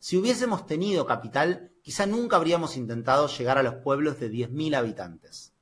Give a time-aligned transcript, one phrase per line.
[0.00, 5.52] Si hubiésemos tenido capital, quizá nunca habríamos intentado llegar a los pueblos de 10.000 habitantes.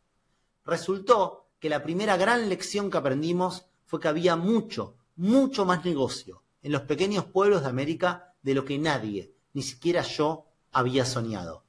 [0.67, 6.43] Resultó que la primera gran lección que aprendimos fue que había mucho, mucho más negocio
[6.61, 11.65] en los pequeños pueblos de América de lo que nadie, ni siquiera yo, había soñado.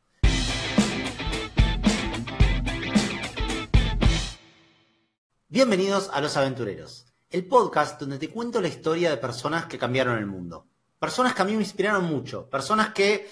[5.48, 10.18] Bienvenidos a Los Aventureros, el podcast donde te cuento la historia de personas que cambiaron
[10.18, 10.68] el mundo.
[11.00, 13.30] Personas que a mí me inspiraron mucho, personas que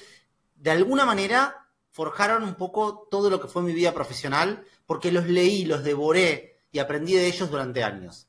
[0.55, 5.25] de alguna manera forjaron un poco todo lo que fue mi vida profesional, porque los
[5.27, 8.27] leí, los devoré y aprendí de ellos durante años.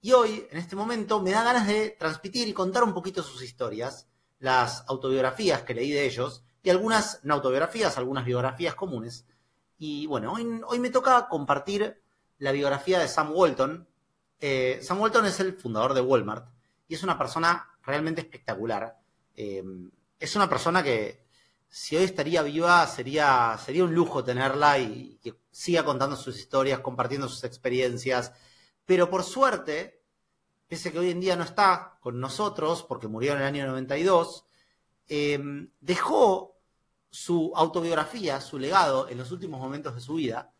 [0.00, 3.42] Y hoy, en este momento, me da ganas de transmitir y contar un poquito sus
[3.42, 4.08] historias,
[4.38, 9.26] las autobiografías que leí de ellos, y algunas no autobiografías, algunas biografías comunes.
[9.78, 12.02] Y bueno, hoy, me toca compartir
[12.38, 13.86] la biografía de Sam Walton.
[14.40, 16.48] Eh, Sam Walton es el fundador de Walmart
[16.88, 18.98] y es una persona realmente espectacular.
[19.34, 19.62] Eh,
[20.18, 21.24] es una persona que
[21.68, 26.80] si hoy estaría viva sería, sería un lujo tenerla y que siga contando sus historias,
[26.80, 28.32] compartiendo sus experiencias.
[28.84, 30.02] Pero por suerte,
[30.68, 33.66] pese a que hoy en día no está con nosotros, porque murió en el año
[33.66, 34.44] 92,
[35.08, 35.38] eh,
[35.80, 36.56] dejó
[37.10, 40.52] su autobiografía, su legado en los últimos momentos de su vida,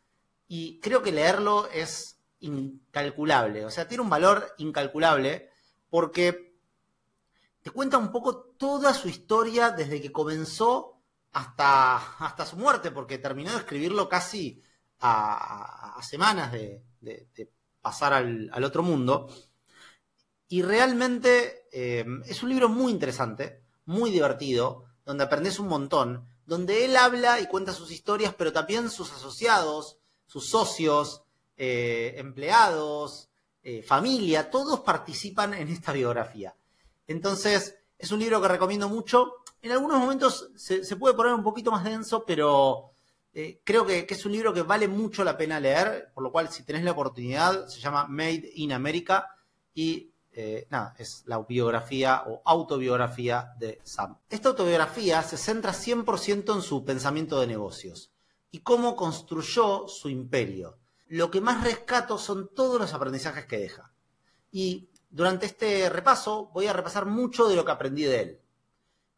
[0.48, 5.50] y creo que leerlo es incalculable, o sea, tiene un valor incalculable
[5.90, 6.45] porque
[7.66, 11.00] te cuenta un poco toda su historia desde que comenzó
[11.32, 14.62] hasta, hasta su muerte, porque terminó de escribirlo casi
[15.00, 16.84] a, semanas de,
[17.80, 19.28] pasar al, otro mundo.
[20.46, 26.84] Y realmente eh, es un libro muy interesante, muy divertido, donde aprendes un montón, donde
[26.84, 31.24] él habla y cuenta sus historias, pero también sus asociados, sus socios,
[31.56, 33.28] eh, empleados,
[33.64, 36.54] eh, familia, todos participan en esta biografía.
[37.06, 39.34] Entonces, es un libro que recomiendo mucho.
[39.62, 42.92] En algunos momentos se, puede poner un poquito más denso, pero
[43.32, 46.50] eh, creo que, es un libro que vale mucho la pena leer, por lo cual
[46.50, 49.28] si tenés la oportunidad, se llama Made in America
[49.74, 50.10] y
[50.68, 54.18] nada, es la biografía o autobiografía de Sam.
[54.28, 58.10] Esta autobiografía se centra 100% en su pensamiento de negocios
[58.50, 60.78] y cómo construyó su imperio.
[61.08, 63.92] Lo que más rescato son todos los aprendizajes que deja.
[64.50, 68.40] Y durante este repaso voy a repasar mucho de lo que aprendí de él.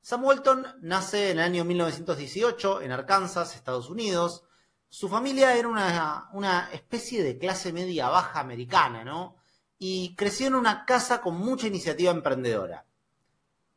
[0.00, 4.44] Sam Walton nace en el año 1918 en Arkansas, Estados Unidos.
[4.88, 9.36] Su familia era una, especie de clase media baja americana, ¿no?
[9.78, 12.86] Y creció en una casa con mucha iniciativa emprendedora.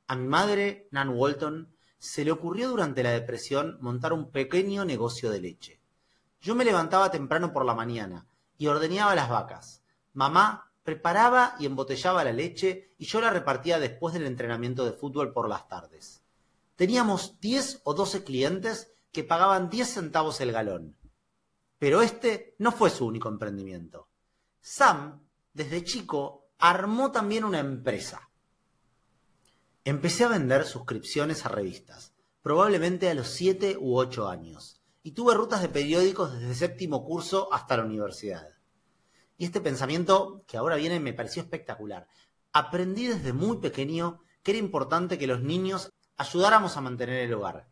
[0.07, 5.29] A mi madre, Nan Walton, se le ocurrió durante la depresión montar un pequeño negocio
[5.31, 5.81] de leche.
[6.39, 8.25] Yo me levantaba temprano por la mañana
[8.57, 9.83] y ordeñaba las vacas.
[10.13, 15.33] Mamá preparaba y embotellaba la leche y yo la repartía después del entrenamiento de fútbol
[15.33, 16.23] por las tardes.
[16.75, 20.97] Teníamos 10 o 12 clientes que pagaban 10 centavos el galón.
[21.77, 24.09] Pero este no fue su único emprendimiento.
[24.61, 28.29] Sam, desde chico, armó también una empresa.
[29.83, 32.13] Empecé a vender suscripciones a revistas,
[32.43, 37.51] probablemente a los 7 u 8 años, y tuve rutas de periódicos desde séptimo curso
[37.51, 38.50] hasta la universidad.
[39.41, 42.07] Y este pensamiento que ahora viene me pareció espectacular.
[42.53, 47.67] Aprendí desde muy pequeño que era importante que los niños ayudáramos a mantener el hogar,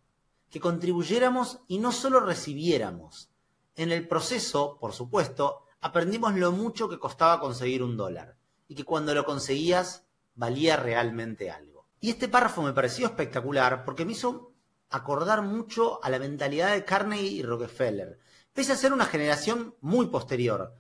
[0.50, 3.30] que contribuyéramos y no solo recibiéramos.
[3.76, 8.36] En el proceso, por supuesto, aprendimos lo mucho que costaba conseguir un dólar
[8.68, 11.86] y que cuando lo conseguías valía realmente algo.
[12.02, 14.54] Y este párrafo me pareció espectacular porque me hizo
[14.90, 18.18] acordar mucho a la mentalidad de Carnegie y Rockefeller,
[18.54, 20.79] pese a ser una generación muy posterior.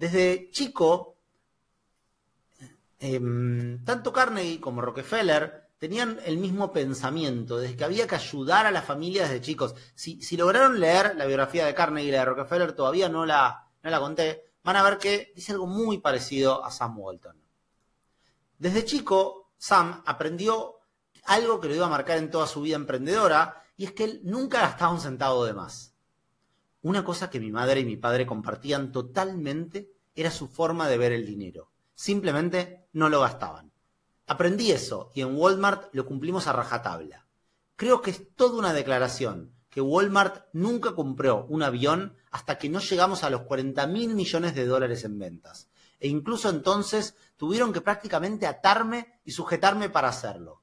[0.00, 1.18] Desde chico,
[2.98, 8.70] em, tanto Carnegie como Rockefeller tenían el mismo pensamiento, desde que había que ayudar a
[8.70, 9.74] la familia desde chicos.
[9.94, 13.90] Si, lograron leer la biografía de Carnegie y la de Rockefeller, todavía no la, no
[13.90, 17.36] la conté, van a ver que dice algo muy parecido a Sam Walton.
[18.58, 20.76] Desde chico, Sam aprendió
[21.24, 24.20] algo que lo iba a marcar en toda su vida emprendedora, y es que él
[24.24, 25.90] nunca gastaba un centavo de más.
[26.82, 29.90] Una cosa que mi madre y mi padre compartían totalmente
[30.20, 31.70] era su forma de ver el dinero.
[31.94, 33.72] Simplemente no lo gastaban.
[34.26, 37.26] Aprendí eso y en Walmart lo cumplimos a rajatabla.
[37.76, 42.80] Creo que es toda una declaración que Walmart nunca compró un avión hasta que no
[42.80, 45.68] llegamos a los 40 mil millones de dólares en ventas
[46.00, 50.62] e incluso entonces tuvieron que prácticamente atarme y sujetarme para hacerlo.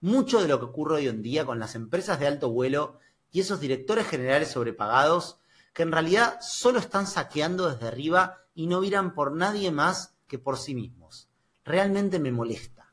[0.00, 3.00] Mucho de lo que ocurre hoy en día con las empresas de alto vuelo
[3.32, 5.40] y esos directores generales sobrepagados
[5.72, 10.36] que en realidad solo están saqueando desde arriba y no miran por nadie más que
[10.36, 11.28] por sí mismos.
[11.64, 12.92] Realmente me molesta.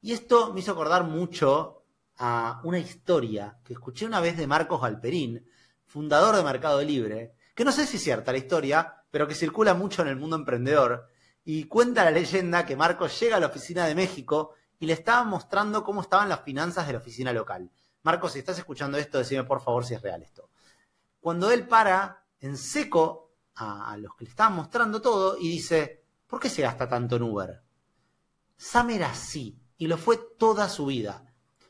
[0.00, 1.82] Y esto me hizo acordar mucho
[2.18, 5.44] a una historia que escuché una vez de Marcos Galperín,
[5.86, 9.74] fundador de Mercado Libre, que no sé si es cierta la historia, pero que circula
[9.74, 11.08] mucho en el mundo emprendedor,
[11.42, 15.24] y cuenta la leyenda que Marcos llega a la oficina de México y le estaba
[15.24, 17.72] mostrando cómo estaban las finanzas de la oficina local.
[18.04, 20.48] Marcos, si estás escuchando esto, decime por favor si es real esto.
[21.18, 23.29] Cuando él para en seco
[23.60, 27.22] a, los que le estaban mostrando todo y dice, ¿por qué se gasta tanto en
[27.22, 27.62] Uber?
[28.56, 31.24] Sam era así y lo fue toda su vida.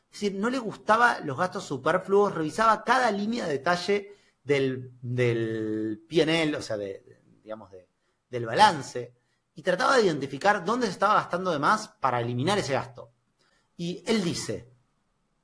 [0.05, 6.03] Es decir, no le gustaban los gastos superfluos, revisaba cada línea de detalle del, del
[6.09, 7.71] PNL, o sea, digamos,
[8.29, 9.15] del balance,
[9.55, 13.11] y trataba de identificar dónde se estaba gastando de más para eliminar ese gasto.
[13.77, 14.69] Y él dice,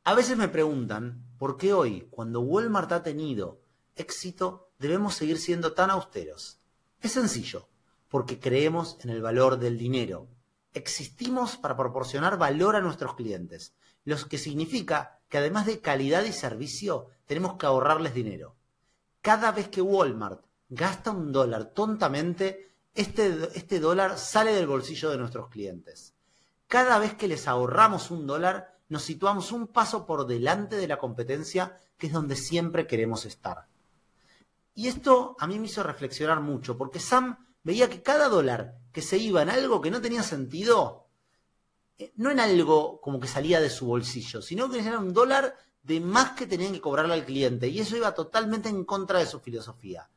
[0.04, 3.62] a veces me preguntan por qué hoy, cuando Walmart ha tenido
[3.96, 6.60] éxito, debemos seguir siendo tan austeros.
[7.02, 7.68] Es sencillo,
[8.10, 10.28] porque creemos en el valor del dinero.
[10.74, 13.74] Existimos para proporcionar valor a nuestros clientes,
[14.06, 18.56] lo que significa que además de calidad y servicio, tenemos que ahorrarles dinero.
[19.22, 25.18] Cada vez que Walmart gasta un dólar tontamente, este, este dólar sale del bolsillo de
[25.18, 26.14] nuestros clientes.
[26.68, 30.98] Cada vez que les ahorramos un dólar, nos situamos un paso por delante de la
[30.98, 33.68] competencia, que es donde siempre queremos estar.
[34.78, 39.02] Y esto a mí me hizo reflexionar mucho, porque Sam veía que cada dólar que
[39.02, 41.08] se iba en algo que no tenía sentido,
[41.98, 45.56] eh, no en algo como que salía de su bolsillo, sino que era un dólar
[45.82, 47.68] de más que tenían que cobrarle al cliente.
[47.68, 50.08] Y eso iba totalmente en contra de su filosofía.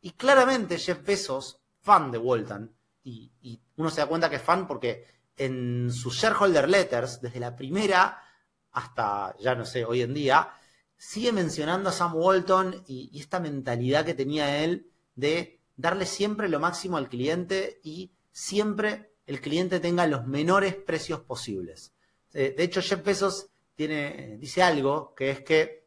[0.00, 2.74] Y claramente Jeff Bezos fan de Walton.
[3.04, 5.04] Y, uno se da cuenta que es fan porque
[5.36, 8.18] en sus shareholder letters, desde la primera
[8.72, 10.50] hasta, ya no sé, hoy en día,
[10.96, 16.60] sigue mencionando a Sam Walton y, esta mentalidad que tenía él de darle siempre lo
[16.60, 21.92] máximo al cliente y siempre el cliente tenga los menores precios posibles.
[22.32, 25.86] Eh, de hecho, Jeff Bezos tiene, dice algo que es que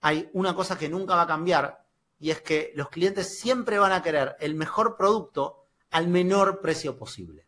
[0.00, 1.86] hay una cosa que nunca va a cambiar
[2.18, 6.96] y es que los clientes siempre van a querer el mejor producto al menor precio
[6.96, 7.46] posible.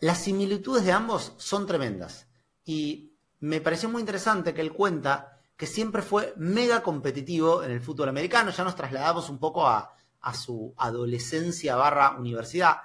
[0.00, 2.28] Las similitudes de ambos son tremendas
[2.64, 7.80] y me pareció muy interesante que él cuenta que siempre fue mega competitivo en el
[7.80, 9.92] fútbol americano, ya nos trasladamos un poco a,
[10.34, 12.78] su adolescencia barra universidad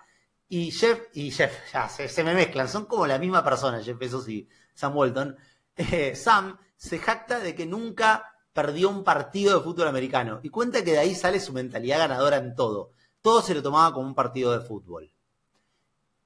[0.48, 4.28] y Jeff, y Jeff, ya se, me mezclan, son como la misma persona, Jeff Bezos
[4.30, 5.36] y Sam Walton.
[5.78, 10.42] Eh, Sam se jacta de que nunca perdió un partido de fútbol americano.
[10.44, 12.92] Y cuenta que de ahí sale su mentalidad ganadora en todo.
[13.22, 15.12] Todo se lo tomaba como un partido de fútbol.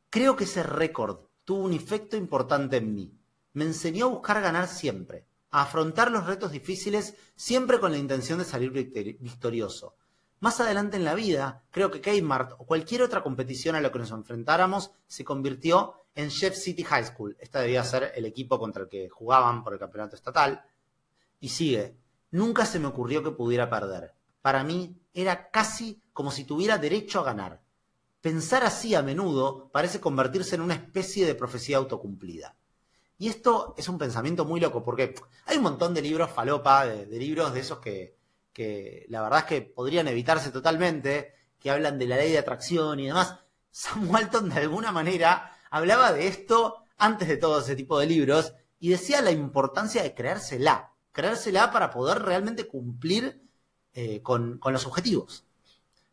[0.09, 3.13] Creo que ese récord tuvo un efecto importante en mí.
[3.53, 8.39] Me enseñó a buscar ganar siempre, a afrontar los retos difíciles siempre con la intención
[8.39, 9.95] de salir victorioso.
[10.39, 13.99] Más adelante en la vida, creo que Kmart o cualquier otra competición a la que
[13.99, 17.37] nos enfrentáramos se convirtió en Chef City High School.
[17.39, 20.63] Esta debía ser el equipo contra el que jugaban por el campeonato estatal.
[21.39, 21.97] Y sigue,
[22.35, 24.13] Nunca se me ocurrió que pudiera perder.
[24.41, 27.61] Para mí era casi como si tuviera derecho a ganar.
[28.19, 32.57] Pensar así a menudo parece convertirse en una especie de profecía autocumplida.
[33.17, 35.15] Y esto es un pensamiento muy loco, porque
[35.45, 38.17] hay un montón de libros falopa, de, libros de esos que,
[38.51, 42.99] que la verdad es que podrían evitarse totalmente, que hablan de la ley de atracción
[42.99, 43.39] y demás.
[43.71, 48.53] Sam Walton de alguna manera hablaba de esto antes de todo ese tipo de libros
[48.79, 53.41] y decía la importancia de creérsela creérsela para poder realmente cumplir
[53.93, 55.45] eh, con, con los objetivos.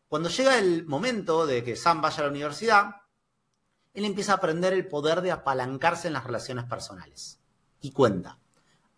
[0.07, 2.95] Cuando llega el momento de que Sam vaya a la universidad,
[3.93, 7.39] él empieza a aprender el poder de apalancarse en las relaciones personales.
[7.81, 8.39] Y cuenta,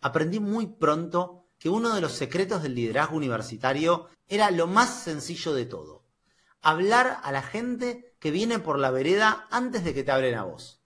[0.00, 5.54] aprendí muy pronto que uno de los secretos del liderazgo universitario era lo más sencillo
[5.54, 6.04] de todo.
[6.62, 10.44] Hablar a la gente que viene por la vereda antes de que te abren a
[10.44, 10.80] vos.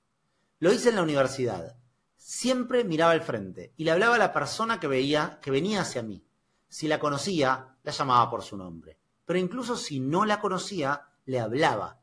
[0.58, 1.80] Lo hice en la universidad
[2.30, 6.02] siempre miraba al frente y le hablaba a la persona que veía que venía hacia
[6.02, 6.24] mí.
[6.68, 9.00] Si la conocía, la llamaba por su nombre.
[9.24, 11.99] Pero incluso si no la conocía, le hablaba.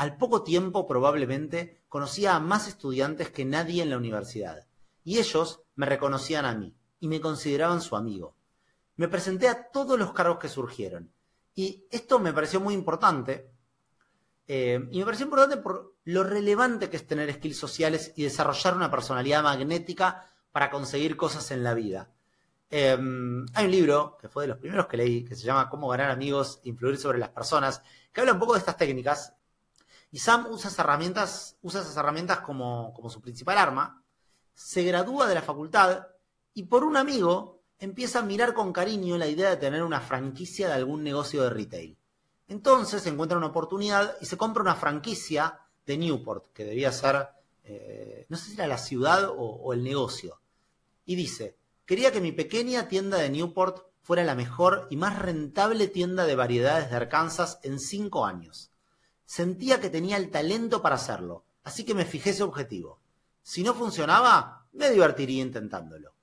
[0.00, 4.66] Al poco tiempo, probablemente, conocía a más estudiantes que nadie en la universidad.
[5.04, 8.34] Y ellos me reconocían a mí y me consideraban su amigo.
[8.96, 11.12] Me presenté a todos los cargos que surgieron.
[11.54, 13.50] Y esto me pareció muy importante
[14.48, 18.76] eh, y me pareció importante por lo relevante que es tener skills sociales y desarrollar
[18.76, 22.10] una personalidad magnética para conseguir cosas en la vida.
[22.70, 25.88] Em, hay un libro que fue de los primeros que leí, que se llama Cómo
[25.88, 29.34] ganar amigos, influir sobre las personas, que habla un poco de estas técnicas.
[30.10, 34.02] Y Sam usa esas herramientas, usa esas herramientas como, como su principal arma,
[34.54, 36.08] se gradúa de la facultad
[36.52, 40.68] y por un amigo empieza a mirar con cariño la idea de tener una franquicia
[40.68, 41.96] de algún negocio de retail.
[42.46, 47.28] Entonces encuentra una oportunidad y se compra una franquicia de Newport, que debía ser,
[47.64, 50.40] eh, no sé si era la ciudad o, el negocio.
[51.06, 55.88] y dice, quería que mi pequeña tienda de Newport fuera la mejor y más rentable
[55.88, 58.69] tienda de variedades de Arkansas en cinco años.
[59.30, 62.98] Sentía que tenía el talento para hacerlo, así que me fijé ese objetivo.
[63.42, 66.14] Si no funcionaba, me divertiría intentándolo.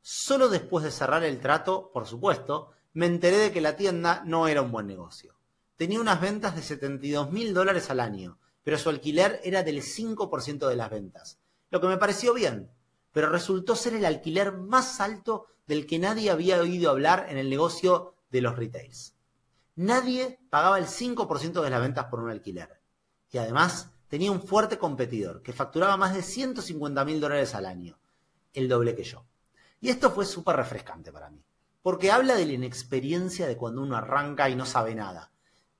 [0.00, 4.48] Solo después de cerrar el trato, por supuesto, me enteré de que la tienda no
[4.48, 5.34] era un buen negocio.
[5.76, 10.68] Tenía unas ventas de 72 mil dólares al año, pero su alquiler era del 5%
[10.68, 11.38] de las ventas,
[11.68, 12.70] lo que me pareció bien,
[13.12, 17.50] pero resultó ser el alquiler más alto del que nadie había oído hablar en el
[17.50, 19.17] negocio de los retails.
[19.78, 22.80] Nadie pagaba el 5% de las ventas por un alquiler.
[23.30, 27.96] Y además tenía un fuerte competidor que facturaba más de 150 mil dólares al año,
[28.54, 29.24] el doble que yo.
[29.80, 31.44] Y esto fue súper refrescante para mí,
[31.80, 35.30] porque habla de la inexperiencia de cuando uno arranca y no sabe nada.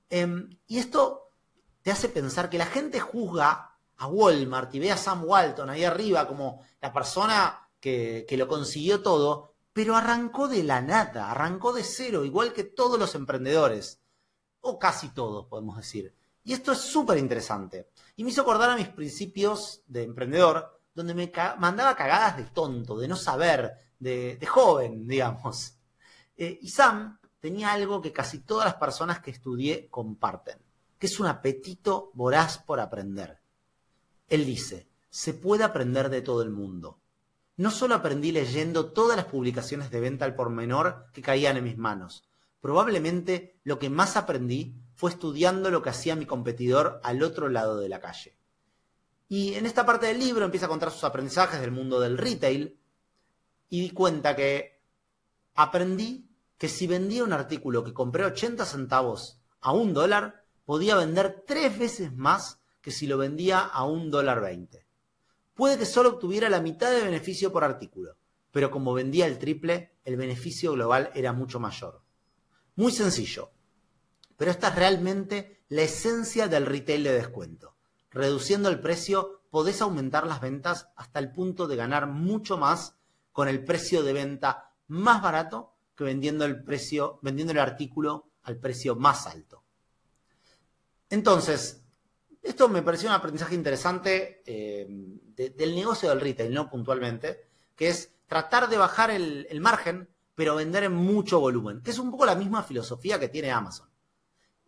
[0.09, 1.33] Em, y esto
[1.81, 5.83] te hace pensar que la gente juzga a Walmart y ve a Sam Walton ahí
[5.83, 11.73] arriba como la persona que, que lo consiguió todo, pero arrancó de la nada, arrancó
[11.73, 14.01] de cero, igual que todos los emprendedores,
[14.61, 16.13] o casi todos, podemos decir.
[16.43, 17.91] Y esto es súper interesante.
[18.15, 22.97] Y me hizo acordar a mis principios de emprendedor, donde me mandaba cagadas de tonto,
[22.97, 25.75] de no saber, de, joven, digamos.
[26.35, 30.57] Eh, y Sam tenía algo que casi todas las personas que estudié comparten,
[30.97, 33.39] que es un apetito voraz por aprender.
[34.27, 36.99] Él dice, se puede aprender de todo el mundo.
[37.59, 41.65] No solo aprendí leyendo todas las publicaciones de venta al por menor que caían en
[41.65, 42.23] mis manos.
[42.61, 47.77] Probablemente lo que más aprendí fue estudiando lo que hacía mi competidor al otro lado
[47.77, 48.37] de la calle.
[49.27, 52.79] Y en esta parte del libro empieza a contar sus aprendizajes del mundo del retail
[53.67, 54.79] y di cuenta que
[55.53, 61.43] aprendí que si vendía un artículo que compré 80 centavos a un dólar, podía vender
[61.45, 64.88] tres veces más que si lo vendía a un dólar 20.
[65.59, 68.15] Puede que solo obtuviera la mitad de beneficio por artículo,
[68.49, 72.01] pero como vendía el triple, el beneficio global era mucho mayor.
[72.77, 73.51] Muy sencillo,
[74.37, 77.75] pero esta es realmente la esencia del retail de descuento.
[78.09, 82.95] Reduciendo el precio, podés aumentar las ventas hasta el punto de ganar mucho más
[83.33, 88.55] con el precio de venta más barato que vendiendo el precio, vendiendo el artículo al
[88.55, 89.65] precio más alto.
[91.09, 91.83] Entonces,
[92.41, 98.11] esto me pareció un aprendizaje interesante eh, del negocio del retail, no puntualmente, que es
[98.27, 102.25] tratar de bajar el, el, margen, pero vender en mucho volumen, que es un poco
[102.25, 103.89] la misma filosofía que tiene Amazon.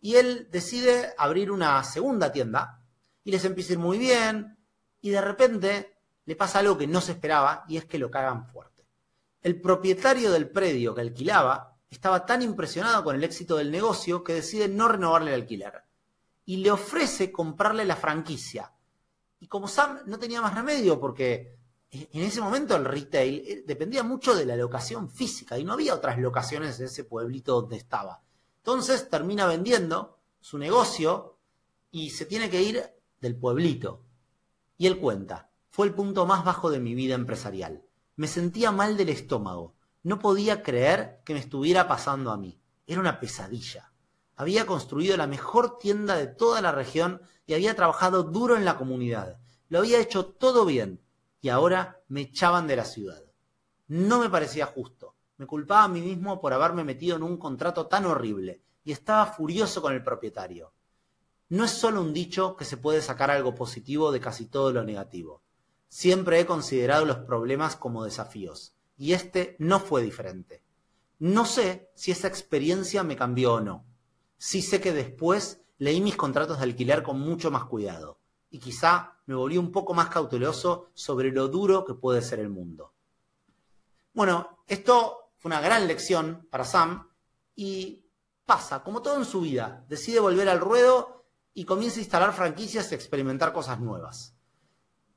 [0.00, 2.80] Y él decide abrir una segunda tienda
[3.24, 4.58] y les empieza a ir muy bien,
[5.00, 8.46] y de repente le pasa algo que no se esperaba y es que lo cagan
[8.46, 8.86] fuerte.
[9.42, 14.34] El propietario del predio que alquilaba estaba tan impresionado con el éxito del negocio que
[14.34, 15.82] decide no renovarle el alquiler
[16.44, 18.72] y le ofrece comprarle la franquicia.
[19.40, 21.58] Y como Sam no tenía más remedio porque
[21.90, 25.94] en ese momento el retail eh, dependía mucho de la locación física y no había
[25.94, 28.22] otras locaciones en ese pueblito donde estaba.
[28.58, 31.38] Entonces termina vendiendo su negocio
[31.90, 32.82] y se tiene que ir
[33.20, 34.04] del pueblito.
[34.78, 37.84] Y él cuenta, fue el punto más bajo de mi vida empresarial.
[38.16, 39.74] Me sentía mal del estómago.
[40.02, 42.60] No podía creer que me estuviera pasando a mí.
[42.86, 43.91] Era una pesadilla.
[44.36, 48.76] Había construido la mejor tienda de toda la región y había trabajado duro en la
[48.76, 49.38] comunidad.
[49.68, 51.00] Lo había hecho todo bien
[51.40, 53.22] y ahora me echaban de la ciudad.
[53.88, 55.14] No me parecía justo.
[55.36, 59.26] Me culpaba a mí mismo por haberme metido en un contrato tan horrible y estaba
[59.26, 60.72] furioso con el propietario.
[61.48, 64.84] No es solo un dicho que se puede sacar algo positivo de casi todo lo
[64.84, 65.42] negativo.
[65.88, 70.62] Siempre he considerado los problemas como desafíos, y este no fue diferente.
[71.18, 73.84] No sé si esa experiencia me cambió o no.
[74.44, 78.18] Sí sé que después leí mis contratos de alquiler con mucho más cuidado,
[78.50, 82.48] y quizá me volví un poco más cauteloso sobre lo duro que puede ser el
[82.48, 82.92] mundo.
[84.12, 87.08] Bueno, esto fue una gran lección para Sam,
[87.54, 88.04] y
[88.44, 92.90] pasa, como todo en su vida, decide volver al ruedo y comienza a instalar franquicias
[92.90, 94.34] y experimentar cosas nuevas.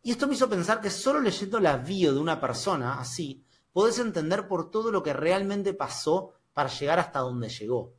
[0.04, 3.98] Y esto me hizo pensar que solo leyendo la bio de una persona así, podés
[3.98, 7.96] entender por todo lo que realmente pasó para llegar hasta donde llegó.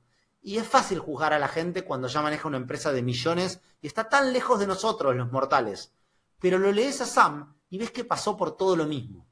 [0.47, 3.89] Y es fácil juzgar a la gente cuando ya maneja una empresa de millones y
[3.89, 5.93] está tan lejos de nosotros, los mortales.
[6.39, 9.27] Pero lo lees a Sam y ves que pasó por todo lo mismo.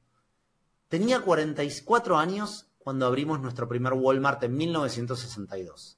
[0.89, 5.97] Tenía 44 años cuando abrimos nuestro primer Walmart en 1962.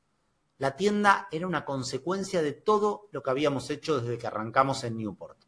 [0.59, 4.97] La tienda era una consecuencia de todo lo que habíamos hecho desde que arrancamos en
[4.97, 5.47] Newport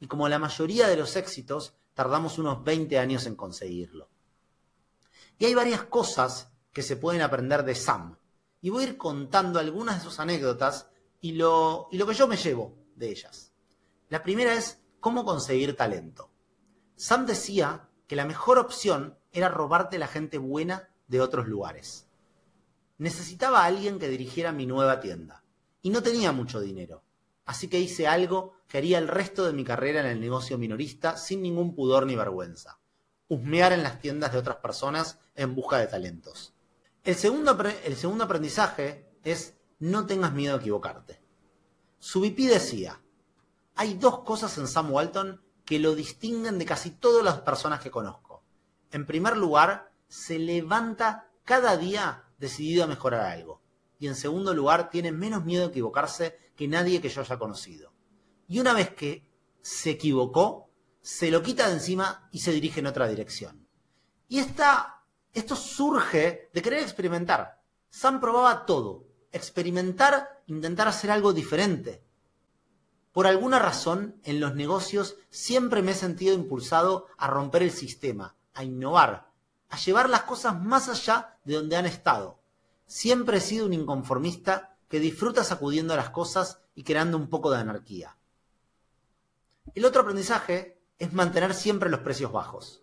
[0.00, 4.08] y como la mayoría de los éxitos, tardamos unos 20 años en conseguirlo.
[5.38, 8.16] Y hay varias cosas que se pueden aprender de Sam.
[8.60, 10.88] Y voy a ir contando algunas de sus anécdotas
[11.20, 13.52] y lo, y lo que yo me llevo de ellas.
[14.08, 16.30] La primera es cómo conseguir talento.
[16.96, 22.08] Sam decía que la mejor opción era robarte la gente buena de otros lugares.
[22.98, 25.44] Necesitaba a alguien que dirigiera mi nueva tienda
[25.82, 27.04] y no tenía mucho dinero,
[27.44, 31.16] así que hice algo que haría el resto de mi carrera en el negocio minorista
[31.16, 32.78] sin ningún pudor ni vergüenza.
[33.28, 36.54] Husmear en las tiendas de otras personas en busca de talentos.
[37.08, 41.18] El segundo, el segundo aprendizaje es no tengas miedo a equivocarte.
[41.98, 43.00] Su VP decía,
[43.76, 47.90] hay dos cosas en Sam Walton que lo distinguen de casi todas las personas que
[47.90, 48.44] conozco.
[48.90, 53.62] En primer lugar, se levanta cada día decidido a mejorar algo.
[53.98, 57.90] Y en segundo lugar, tiene menos miedo a equivocarse que nadie que yo haya conocido.
[58.48, 59.26] Y una vez que
[59.62, 60.68] se equivocó,
[61.00, 63.66] se lo quita de encima y se dirige en otra dirección.
[64.28, 64.97] Y esta,
[65.34, 67.60] esto surge de querer experimentar.
[67.90, 69.04] Sam probaba todo.
[69.32, 72.02] Experimentar, intentar hacer algo diferente.
[73.12, 78.36] Por alguna razón, en los negocios siempre me he sentido impulsado a romper el sistema,
[78.54, 79.30] a innovar,
[79.68, 82.38] a llevar las cosas más allá de donde han estado.
[82.86, 87.58] Siempre he sido un inconformista que disfruta sacudiendo las cosas y creando un poco de
[87.58, 88.16] anarquía.
[89.74, 92.82] El otro aprendizaje es mantener siempre los precios bajos.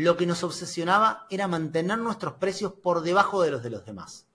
[0.00, 4.28] Lo que nos obsesionaba era mantener nuestros precios por debajo de los de los demás.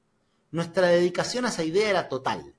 [0.52, 2.54] Nuestra dedicación a esa idea era total.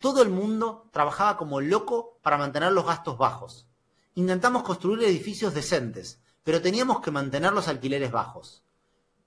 [0.00, 3.68] Todo el mundo trabajaba como loco para mantener los gastos bajos.
[4.16, 8.64] Intentamos construir edificios decentes, pero teníamos que mantener los alquileres bajos.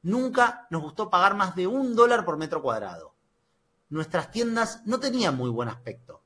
[0.01, 3.15] Nunca nos gustó pagar más de un dólar por metro cuadrado.
[3.87, 6.21] Nuestras tiendas no tenían muy buen aspecto.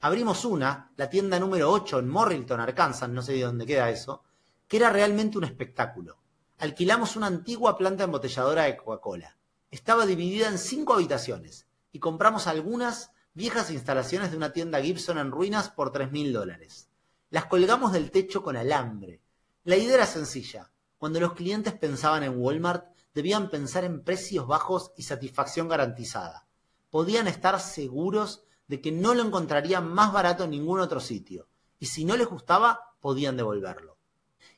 [0.00, 4.24] Abrimos una, la tienda número 8 en Morrilton, Arkansas, no sé de dónde queda eso,
[4.66, 6.19] que era realmente un espectáculo.
[6.60, 9.34] Alquilamos una antigua planta embotelladora de Coca-Cola.
[9.70, 15.30] Estaba dividida en cinco habitaciones y compramos algunas viejas instalaciones de una tienda Gibson en
[15.30, 16.90] ruinas por tres mil dólares.
[17.30, 19.22] Las colgamos del techo con alambre,
[19.64, 20.70] la idea era sencilla.
[20.98, 26.46] Cuando los clientes pensaban en Walmart, debían pensar en precios bajos y satisfacción garantizada.
[26.90, 31.48] Podían estar seguros de que no lo encontrarían más barato en ningún otro sitio.
[31.78, 33.96] Y si no les gustaba, podían devolverlo.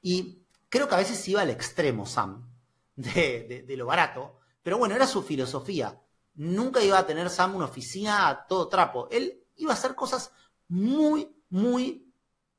[0.02, 0.41] Y
[0.72, 2.50] creo que a veces iba al extremo, Sam,
[2.96, 4.38] de, de lo barato.
[4.62, 6.00] Pero bueno, era su filosofía.
[6.36, 9.06] Nunca iba a tener Sam una oficina a todo trapo.
[9.10, 10.32] Él iba a hacer cosas
[10.68, 12.10] muy, muy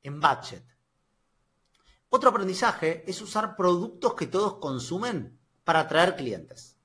[0.03, 0.63] en budget.
[2.09, 6.77] Otro aprendizaje es usar productos que todos consumen para atraer clientes.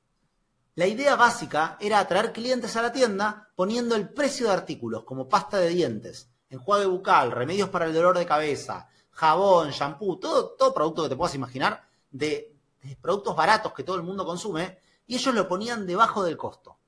[0.77, 5.29] La idea básica era atraer clientes a la tienda poniendo el precio de artículos como
[5.29, 10.73] pasta de dientes, enjuague bucal, remedios para el dolor de cabeza, jabón, shampoo, todo, todo
[10.73, 12.55] producto que te puedas imaginar de,
[13.01, 14.79] productos baratos que todo el mundo consume,
[15.09, 16.79] y ellos lo ponían debajo del costo.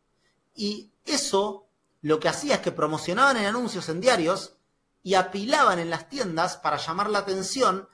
[0.55, 1.67] Y eso
[2.03, 4.55] lo que hacía es que promocionaban en anuncios en diarios
[5.03, 7.89] y apilaban en las tiendas para llamar la atención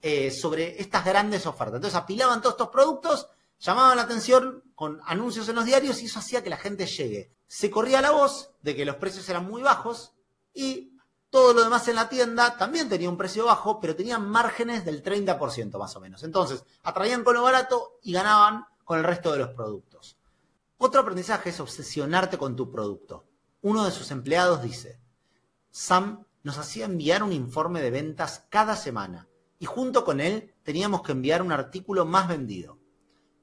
[0.00, 1.76] eh, sobre estas grandes ofertas.
[1.76, 3.28] Entonces apilaban todos estos productos,
[3.60, 7.30] llamaban la atención con anuncios en los diarios y eso hacía que la gente llegue.
[7.46, 10.14] Se corría la voz de que los precios eran muy bajos
[10.54, 10.91] y
[11.32, 15.02] todo lo demás en la tienda también tenía un precio bajo, pero tenían márgenes del
[15.02, 16.22] 30% más o menos.
[16.24, 20.18] Entonces, atraían con lo barato y ganaban con el resto de los productos.
[20.76, 23.24] Otro aprendizaje es obsesionarte con tu producto.
[23.62, 25.00] Uno de sus empleados dice,
[25.70, 29.26] Sam nos hacía enviar un informe de ventas cada semana
[29.58, 32.76] y junto con él teníamos que enviar un artículo más vendido.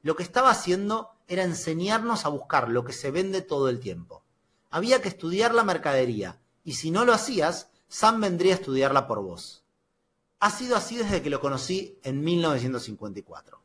[0.03, 4.23] Lo que estaba haciendo era enseñarnos a buscar lo que se vende todo el tiempo.
[4.69, 9.21] Había que estudiar la mercadería, y si no lo hacías, Sam vendría a estudiarla por
[9.23, 9.63] vos.
[10.39, 13.59] Ha sido así desde que lo conocí en 1954.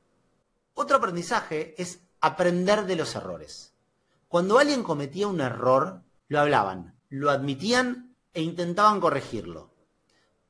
[0.73, 3.75] Otro aprendizaje es aprender de los errores.
[4.29, 9.71] Cuando alguien cometía un error, lo hablaban, lo admitían e intentaban corregirlo.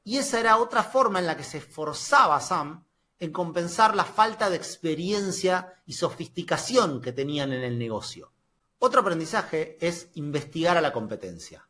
[0.04, 2.84] Y esa era otra forma en la que se esforzaba Sam
[3.18, 8.30] en compensar la falta de experiencia y sofisticación que tenían en el negocio.
[8.78, 11.68] Otro aprendizaje es investigar a la competencia.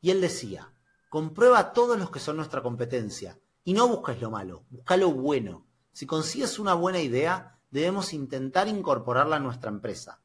[0.00, 0.72] Y él decía,
[1.08, 5.66] comprueba todos los que son nuestra competencia y no busques lo malo, busca lo bueno.
[5.92, 10.20] Si consigues una buena idea, debemos intentar incorporarla a nuestra empresa.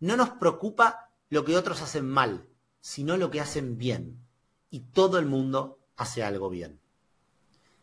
[0.00, 2.48] No nos preocupa lo que otros hacen mal,
[2.80, 4.24] sino lo que hacen bien.
[4.70, 6.80] Y todo el mundo hace algo bien.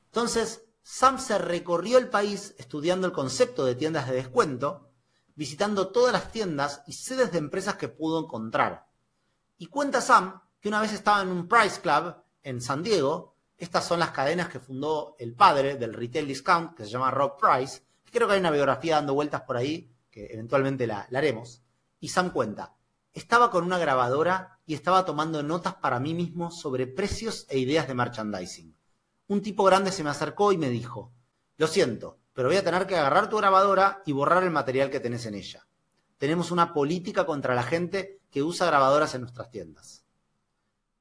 [0.05, 4.91] Entonces, Sam se recorrió el país estudiando el concepto de tiendas de descuento,
[5.35, 8.87] visitando todas las tiendas y sedes de empresas que pudo encontrar.
[9.57, 13.85] Y cuenta Sam que una vez estaba en un Price Club en San Diego, estas
[13.85, 17.81] son las cadenas que fundó el padre del retail discount, que se llama Rob Price,
[18.11, 21.63] creo que hay una biografía dando vueltas por ahí, que eventualmente la, haremos,
[21.99, 22.75] y Sam cuenta,
[23.13, 27.87] estaba con una grabadora y estaba tomando notas para mí mismo sobre precios e ideas
[27.87, 28.75] de merchandising
[29.27, 31.13] un tipo grande se me acercó y me dijo,
[31.57, 34.99] lo siento, pero voy a tener que agarrar tu grabadora y borrar el material que
[34.99, 35.67] tenés en ella.
[36.17, 40.02] Tenemos una política contra la gente que usa grabadoras en nuestras tiendas.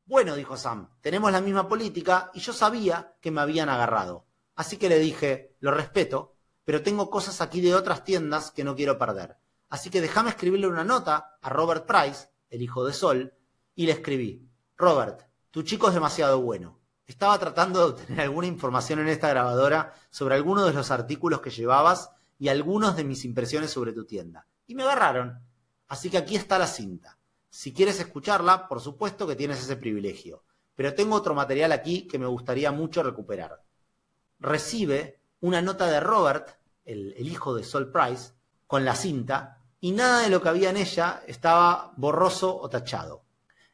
[0.05, 4.27] Bueno, dijo Sam, tenemos la misma política y yo sabía que me habían agarrado.
[4.57, 6.35] Así que le dije, lo respeto,
[6.65, 9.39] pero tengo cosas aquí de otras tiendas que no quiero perder.
[9.69, 13.35] Así que déjame escribirle una nota a Robert Price, el hijo de Sol,
[13.75, 16.79] y le escribí, Robert, tu chico es demasiado bueno.
[17.07, 21.51] Estaba tratando de obtener alguna información en esta grabadora sobre algunos de los artículos que
[21.51, 24.47] llevabas y algunos de mis impresiones sobre tu tienda.
[24.67, 25.41] Y me agarraron.
[25.89, 27.19] Así que aquí está la cinta.
[27.55, 30.43] Si quieres escucharla, por supuesto que tienes ese privilegio.
[30.75, 33.63] Pero tengo otro material aquí que me gustaría mucho recuperar.
[34.39, 36.49] Recibe una nota de Robert,
[36.87, 38.33] el, hijo de Sol Price,
[38.67, 43.23] con la cinta, y nada de lo que había en ella estaba borroso o tachado.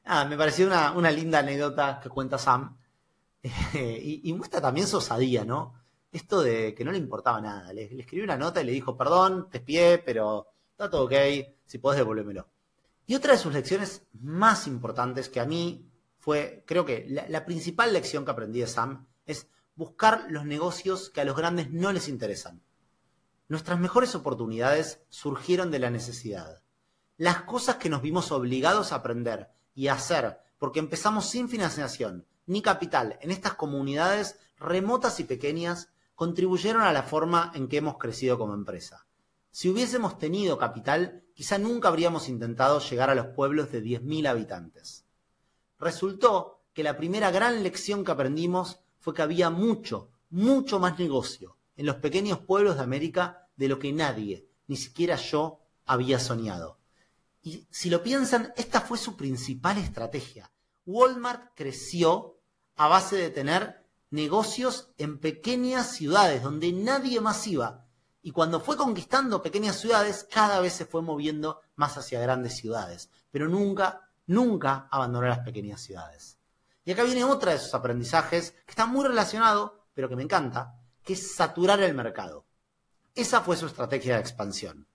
[0.07, 2.77] Ah, me pareció una, linda anécdota que cuenta Sam.
[3.75, 5.75] y, muestra también su osadía, ¿no?
[6.11, 7.73] Esto de que no le importaba nada.
[7.73, 11.13] Le, le escribió una nota y le dijo, perdón, te espié, pero está todo ok,
[11.65, 12.49] si podés devolvérmelo.
[13.09, 17.95] Y otra de sus lecciones más importantes que a mí fue, creo que la, principal
[17.95, 22.07] lección que aprendí de Sam es buscar los negocios que a los grandes no les
[22.07, 22.61] interesan.
[23.49, 26.63] Nuestras mejores oportunidades surgieron de la necesidad.
[27.17, 32.27] Las cosas que nos vimos obligados a aprender y a hacer porque empezamos sin financiación
[32.45, 37.97] ni capital en estas comunidades remotas y pequeñas contribuyeron a la forma en que hemos
[37.97, 39.08] crecido como empresa.
[39.51, 45.05] Si hubiésemos tenido capital, quizá nunca habríamos intentado llegar a los pueblos de 10.000 habitantes.
[45.79, 51.57] Resultó que la primera gran lección que aprendimos fue que había mucho, mucho más negocio
[51.77, 56.79] en los pequeños pueblos de América de lo que nadie, ni siquiera yo, había soñado.
[57.43, 60.51] Y si lo piensan, esta fue su principal estrategia.
[60.87, 62.39] Walmart creció
[62.77, 67.88] a base de tener negocios en pequeñas ciudades donde nadie más iba
[68.23, 73.11] y cuando fue conquistando pequeñas ciudades, cada vez se fue moviendo más hacia grandes ciudades,
[73.31, 76.39] pero nunca, nunca abandonó las pequeñas ciudades.
[76.85, 80.75] Y acá viene otra de sus aprendizajes que está muy relacionado, pero que me encanta,
[81.05, 82.47] que es saturar el mercado.
[83.15, 84.87] Esa fue su estrategia de expansión.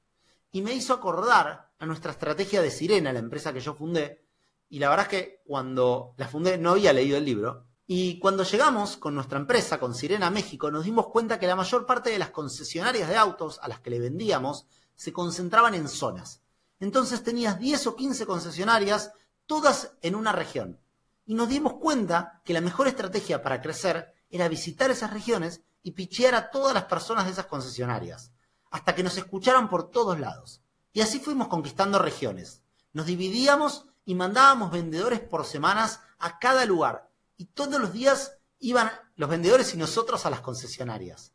[0.51, 4.23] Y me hizo acordar a nuestra estrategia de Sirena, la empresa que yo fundé,
[4.69, 8.41] y la verdad es que cuando la fundé no había leído el libro, y cuando
[8.41, 12.17] llegamos con nuestra empresa, con Sirena México, nos dimos cuenta que la mayor parte de
[12.17, 16.41] las concesionarias de autos a las que le vendíamos se concentraban en zonas.
[16.79, 19.11] Entonces tenías 10 o 15 concesionarias,
[19.45, 20.79] todas en una región.
[21.27, 25.91] Y nos dimos cuenta que la mejor estrategia para crecer era visitar esas regiones y
[25.91, 28.31] pichear a todas las personas de esas concesionarias,
[28.71, 30.63] hasta que nos escucharan por todos lados.
[30.93, 32.63] Y así fuimos conquistando regiones.
[32.91, 37.12] Nos dividíamos y mandábamos vendedores por semanas a cada lugar
[37.43, 41.33] y todos los días iban los vendedores y nosotros a las concesionarias.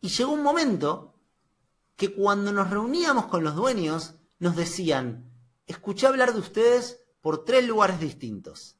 [0.00, 1.18] Y llegó un momento
[1.96, 5.30] que cuando nos reuníamos con los dueños nos decían,
[5.66, 8.78] escuché hablar de ustedes por tres lugares distintos.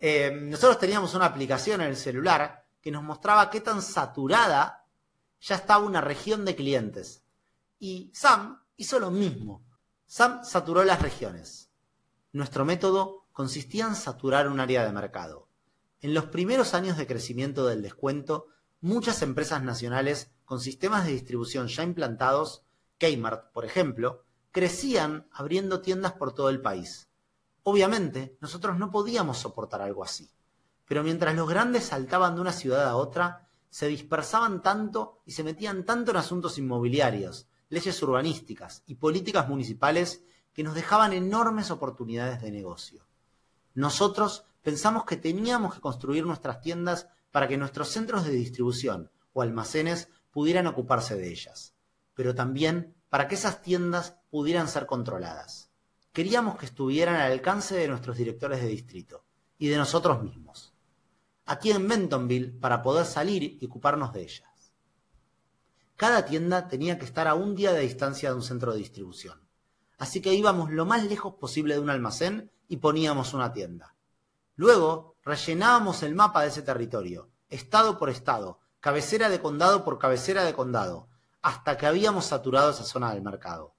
[0.00, 4.86] Eh, nosotros teníamos una aplicación en el celular que nos mostraba qué tan saturada
[5.42, 7.24] ya estaba una región de clientes.
[7.78, 9.66] Y Sam hizo lo mismo.
[10.06, 11.68] Sam saturó las regiones.
[12.32, 15.50] Nuestro método consistía en saturar un área de mercado.
[16.04, 18.48] En los primeros años de crecimiento del descuento,
[18.82, 22.62] muchas empresas nacionales con sistemas de distribución ya implantados,
[22.98, 27.08] Kmart, por ejemplo, crecían abriendo tiendas por todo el país.
[27.62, 30.30] Obviamente, nosotros no podíamos soportar algo así.
[30.84, 35.42] Pero mientras los grandes saltaban de una ciudad a otra, se dispersaban tanto y se
[35.42, 42.42] metían tanto en asuntos inmobiliarios, leyes urbanísticas y políticas municipales que nos dejaban enormes oportunidades
[42.42, 43.06] de negocio.
[43.72, 49.42] Nosotros pensamos que teníamos que construir nuestras tiendas para que nuestros centros de distribución o
[49.42, 51.74] almacenes pudieran ocuparse de ellas,
[52.14, 55.70] pero también para que esas tiendas pudieran ser controladas.
[56.12, 59.24] Queríamos que estuvieran al alcance de nuestros directores de distrito
[59.58, 60.72] y de nosotros mismos,
[61.44, 64.72] aquí en Bentonville, para poder salir y ocuparnos de ellas.
[65.96, 69.46] Cada tienda tenía que estar a un día de distancia de un centro de distribución,
[69.98, 73.93] así que íbamos lo más lejos posible de un almacén y poníamos una tienda.
[74.56, 80.44] Luego rellenábamos el mapa de ese territorio, estado por estado, cabecera de condado por cabecera
[80.44, 81.08] de condado,
[81.42, 83.74] hasta que habíamos saturado esa zona del mercado.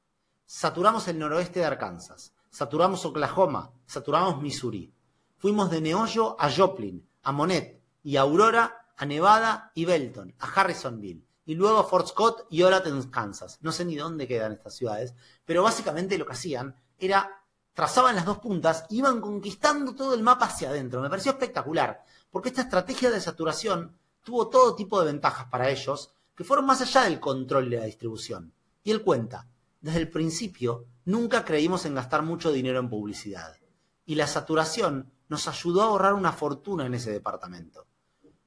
[0.45, 4.93] Saturamos el noroeste de Arkansas, saturamos Oklahoma, saturamos Missouri.
[5.37, 11.25] Fuimos de Neollo a Joplin, a Monet y Aurora, a Nevada y Belton, a Harrisonville,
[11.45, 13.59] y luego a Fort Scott y Oraton, Kansas.
[13.61, 15.13] No sé ni dónde quedan estas ciudades,
[15.45, 17.44] pero básicamente lo que hacían era
[17.75, 21.01] trazaban las dos puntas, iban conquistando todo el mapa hacia adentro.
[21.01, 26.13] Me pareció espectacular, porque esta estrategia de saturación tuvo todo tipo de ventajas para ellos,
[26.35, 28.53] que fueron más allá del control de la distribución.
[28.83, 29.47] Y él cuenta,
[29.81, 33.57] desde el principio nunca creímos en gastar mucho dinero en publicidad.
[34.05, 37.87] Y la saturación nos ayudó a ahorrar una fortuna en ese departamento.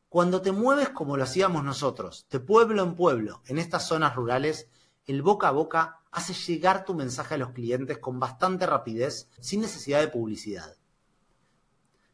[0.08, 4.68] Cuando te mueves como lo hacíamos nosotros, de pueblo en pueblo, en estas zonas rurales,
[5.04, 9.60] el boca a boca hace llegar tu mensaje a los clientes con bastante rapidez, sin
[9.60, 10.76] necesidad de publicidad.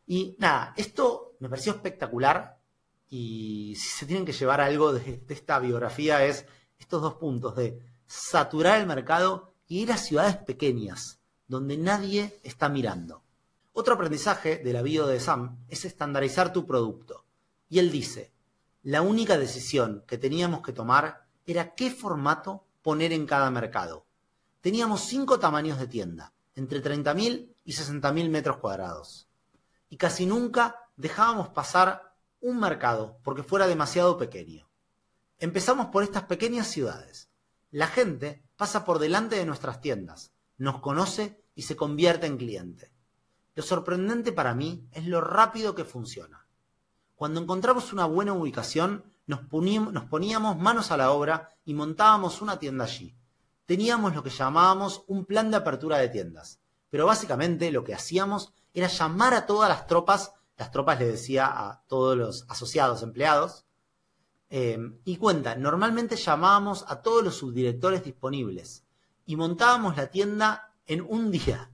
[0.07, 2.59] Y nada, esto me pareció espectacular
[3.09, 6.47] y si se tienen que llevar algo de, esta biografía es
[6.79, 12.69] estos dos puntos de saturar el mercado y ir a ciudades pequeñas, donde nadie está
[12.69, 13.23] mirando.
[13.73, 17.25] Otro aprendizaje de la bio de Sam es estandarizar tu producto.
[17.69, 18.33] Y él dice,
[18.83, 24.07] la única decisión que teníamos que tomar era qué formato poner en cada mercado.
[24.61, 29.27] Teníamos cinco tamaños de tienda, entre 30.000 y 60.000 metros cuadrados.
[29.89, 34.69] Y casi nunca dejábamos pasar un mercado porque fuera demasiado pequeño.
[35.39, 37.31] Empezamos por estas pequeñas ciudades.
[37.71, 42.93] La gente pasa por delante de nuestras tiendas, nos conoce y se convierte en cliente.
[43.55, 46.47] Lo sorprendente para mí es lo rápido que funciona.
[47.17, 52.85] Cuando encontramos una buena ubicación, nos, poníamos manos a la obra y montábamos una tienda
[52.85, 53.15] allí.
[53.67, 56.61] Teníamos lo que llamábamos un plan de apertura de tiendas,
[56.91, 61.47] pero básicamente lo que hacíamos era llamar a todas las tropas, las tropas le decía
[61.47, 63.65] a todos los asociados empleados,
[64.51, 68.85] eh, y cuenta, normalmente llamábamos a todos los subdirectores disponibles
[69.27, 71.71] y montábamos la tienda en un día.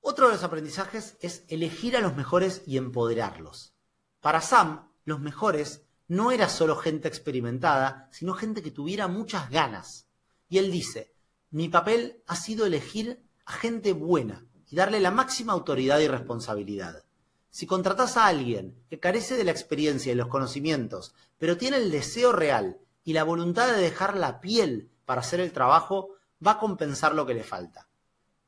[0.00, 3.72] Otro de los aprendizajes es elegir a los mejores y empoderarlos.
[4.20, 10.08] Para Sam, los mejores no era solo gente experimentada, sino gente que tuviera muchas ganas.
[10.48, 11.14] Y él dice,
[11.50, 17.04] mi papel ha sido elegir a gente buena y darle la máxima autoridad y responsabilidad.
[17.50, 21.90] Si contratas a alguien que carece de la experiencia y los conocimientos, pero tiene el
[21.90, 26.10] deseo real y la voluntad de dejar la piel para hacer el trabajo,
[26.46, 27.88] va a compensar lo que le falta.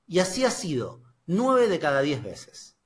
[0.06, 2.76] Y así ha sido, nueve de cada diez veces.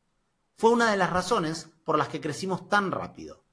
[0.56, 3.43] Fue una de las razones por las que crecimos tan rápido.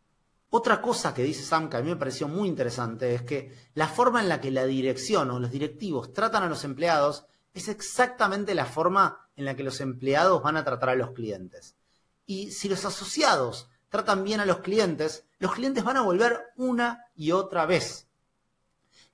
[0.53, 3.87] Otra cosa que dice Sam que a mí me pareció muy interesante es que la
[3.87, 8.53] forma en la que la dirección o los directivos tratan a los empleados es exactamente
[8.53, 11.77] la forma en la que los empleados van a tratar a los clientes.
[12.25, 17.05] Y si los asociados tratan bien a los clientes, los clientes van a volver una
[17.15, 18.09] y otra vez.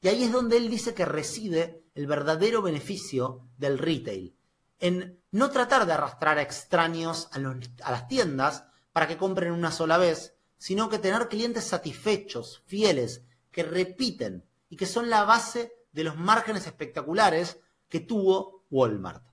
[0.02, 4.36] Y ahí es donde él dice que reside el verdadero beneficio del retail,
[4.80, 9.71] en no tratar de arrastrar a extraños a, a las tiendas para que compren una
[9.71, 15.74] sola vez, sino que tener clientes satisfechos, fieles, que repiten y que son la base
[15.91, 19.24] de los márgenes espectaculares que tuvo Walmart.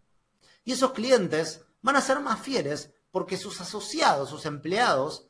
[0.65, 5.29] Y esos clientes van a ser más fieles porque sus asociados, sus empleados,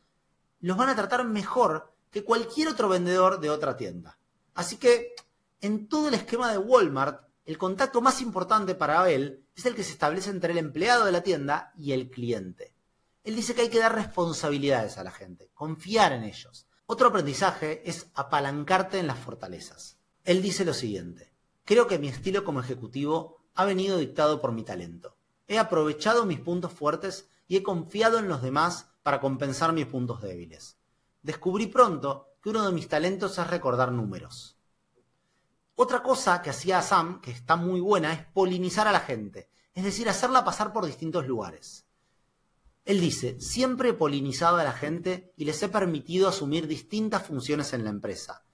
[0.60, 4.18] los van a tratar mejor que cualquier otro vendedor de otra tienda.
[4.54, 5.14] Así que
[5.60, 9.84] en todo el esquema de Walmart, el contacto más importante para él es el que
[9.84, 12.73] se establece entre el empleado de la tienda y el cliente.
[13.24, 16.66] Él dice que hay que dar responsabilidades a la gente, confiar en ellos.
[16.84, 19.96] Otro aprendizaje es apalancarte en las fortalezas.
[20.24, 21.32] Él dice lo siguiente,
[21.64, 25.16] creo que mi estilo como ejecutivo ha venido dictado por mi talento.
[25.48, 30.20] He aprovechado mis puntos fuertes y he confiado en los demás para compensar mis puntos
[30.20, 30.76] débiles.
[31.22, 34.58] Descubrí pronto que uno de mis talentos es recordar números.
[35.76, 39.82] Otra cosa que hacía Sam, que está muy buena, es polinizar a la gente, es
[39.82, 41.83] decir, hacerla pasar por distintos lugares.
[42.84, 47.72] Él dice, siempre he polinizado a la gente y les he permitido asumir distintas funciones
[47.72, 48.44] en la empresa.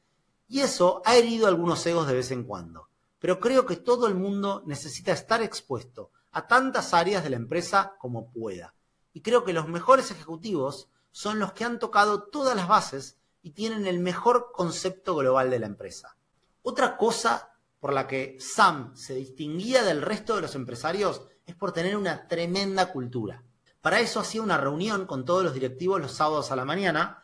[0.49, 2.89] Y eso ha herido algunos egos de vez en cuando.
[3.19, 7.97] Pero creo que todo el mundo necesita estar expuesto a tantas áreas de la empresa
[7.99, 8.75] como pueda.
[9.13, 13.51] Y creo que los mejores ejecutivos son los que han tocado todas las bases y
[13.51, 16.17] tienen el mejor concepto global de la empresa.
[16.63, 21.73] Otra cosa por la que Sam se distinguía del resto de los empresarios es por
[21.73, 23.43] tener una tremenda cultura.
[23.81, 27.23] Para eso hacía una reunión con todos los directivos los sábados a la mañana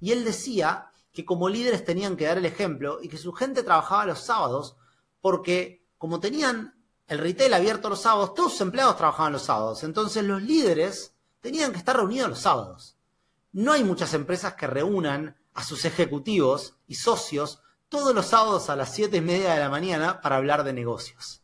[0.00, 3.62] y él decía que como líderes tenían que dar el ejemplo y que su gente
[3.62, 4.76] trabajaba los sábados
[5.20, 6.74] porque como tenían
[7.06, 9.82] el retail abierto los sábados, todos sus empleados trabajaban los sábados.
[9.82, 12.96] Entonces los líderes tenían que estar reunidos los sábados.
[13.52, 18.76] No hay muchas empresas que reúnan a sus ejecutivos y socios todos los sábados a
[18.76, 21.42] las siete y media de la mañana para hablar de negocios.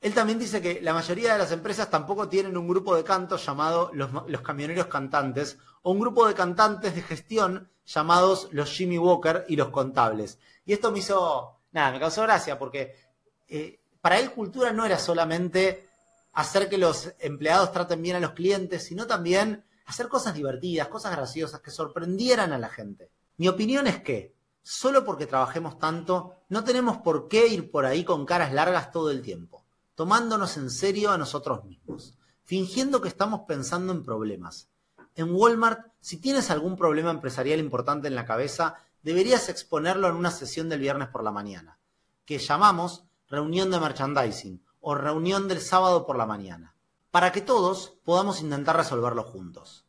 [0.00, 3.36] Él también dice que la mayoría de las empresas tampoco tienen un grupo de canto
[3.36, 9.44] llamado los, camioneros cantantes o un grupo de cantantes de gestión llamados los Jimmy Walker
[9.48, 10.38] y los contables.
[10.64, 12.94] Y esto me hizo, nada, me causó gracia porque
[13.48, 15.90] eh, para él cultura no era solamente
[16.32, 21.12] hacer que los empleados traten bien a los clientes, sino también hacer cosas divertidas, cosas
[21.12, 23.10] graciosas que sorprendieran a la gente.
[23.36, 28.04] Mi opinión es que Solo porque trabajemos tanto, no tenemos por qué ir por ahí
[28.04, 29.59] con caras largas todo el tiempo,
[30.00, 34.70] tomándonos en serio a nosotros mismos, fingiendo que estamos pensando en problemas.
[35.14, 40.30] En Walmart, si tienes algún problema empresarial importante en la cabeza, deberías exponerlo en una
[40.30, 41.78] sesión del viernes por la mañana,
[42.24, 46.74] que llamamos reunión de merchandising o reunión del sábado por la mañana,
[47.10, 49.84] para que todos podamos intentar resolverlo juntos.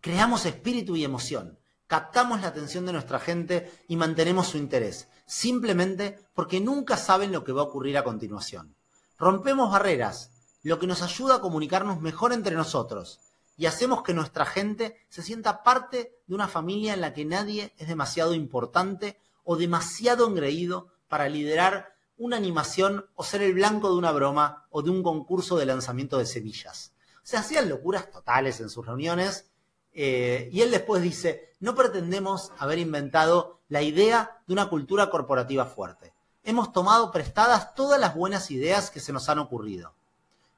[0.00, 6.20] Creamos espíritu y emoción, captamos la atención de nuestra gente y mantenemos su interés, simplemente
[6.32, 8.76] porque nunca saben lo que va a ocurrir a continuación.
[9.22, 10.32] Rompemos barreras,
[10.64, 13.20] lo que nos ayuda a comunicarnos mejor entre nosotros
[13.56, 17.72] y hacemos que nuestra gente se sienta parte de una familia en la que nadie
[17.78, 23.94] es demasiado importante o demasiado engreído para liderar una animación o ser el blanco de
[23.94, 26.92] una broma o de un concurso de lanzamiento de semillas.
[27.22, 29.52] Se hacían locuras totales en sus reuniones
[29.92, 35.64] eh, y él después dice, no pretendemos haber inventado la idea de una cultura corporativa
[35.64, 36.11] fuerte.
[36.44, 39.94] Hemos tomado prestadas todas las buenas ideas que se nos han ocurrido.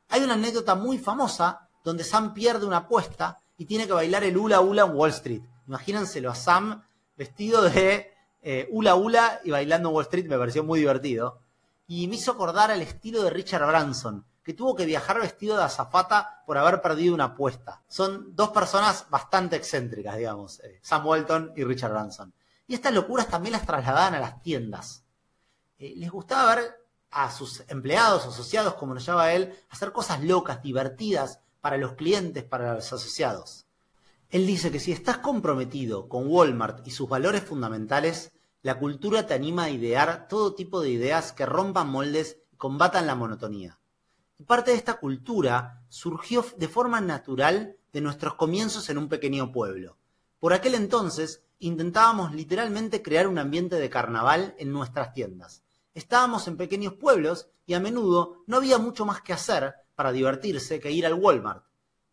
[0.08, 4.36] Hay una anécdota muy famosa donde Sam pierde una apuesta y tiene que bailar el
[4.36, 5.42] hula hula en Wall Street.
[5.66, 6.82] Imagínenselo a Sam
[7.16, 11.40] vestido de eh, hula hula y bailando en Wall Street, me pareció muy divertido.
[11.86, 15.64] Y me hizo acordar al estilo de Richard Branson, que tuvo que viajar vestido de
[15.64, 17.82] azafata por haber perdido una apuesta.
[17.88, 22.32] Son dos personas bastante excéntricas, digamos, eh, Sam Walton y Richard Branson.
[22.66, 25.03] Y estas locuras también las trasladaban a las tiendas.
[25.78, 30.62] Eh, les gustaba ver a sus empleados, asociados, como nos llama él, hacer cosas locas,
[30.62, 33.66] divertidas para los clientes, para los asociados.
[34.30, 38.32] Él dice que si estás comprometido con Walmart y sus valores fundamentales,
[38.62, 43.06] la cultura te anima a idear todo tipo de ideas que rompan moldes y combatan
[43.06, 43.78] la monotonía.
[44.38, 49.52] Y parte de esta cultura surgió de forma natural de nuestros comienzos en un pequeño
[49.52, 49.96] pueblo.
[50.40, 55.63] Por aquel entonces intentábamos literalmente crear un ambiente de carnaval en nuestras tiendas.
[55.94, 60.80] Estábamos en pequeños pueblos y a menudo no había mucho más que hacer para divertirse
[60.80, 61.64] que ir al Walmart.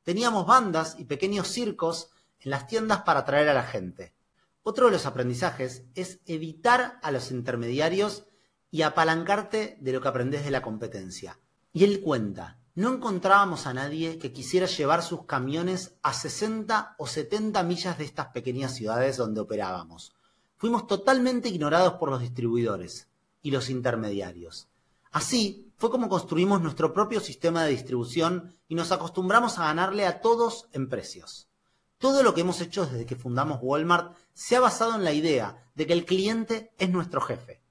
[0.04, 4.13] Teníamos bandas y pequeños circos en las tiendas para atraer a la gente.
[4.62, 8.26] Otro de los aprendizajes es evitar a los intermediarios
[8.70, 11.39] y apalancarte de lo que aprendes de la competencia.
[11.74, 17.08] Y él cuenta, no encontrábamos a nadie que quisiera llevar sus camiones a 60 o
[17.08, 20.13] 70 millas de estas pequeñas ciudades donde operábamos.
[20.58, 23.11] Fuimos totalmente ignorados por los distribuidores
[23.41, 24.67] y los intermediarios.
[25.12, 30.21] Así fue como construimos nuestro propio sistema de distribución y nos acostumbramos a ganarle a
[30.21, 31.49] todos en precios.
[31.97, 35.69] Todo lo que hemos hecho desde que fundamos Walmart se ha basado en la idea
[35.75, 37.62] de que el cliente es nuestro jefe.